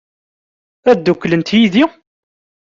[0.89, 1.83] Ad dduklent yid-i?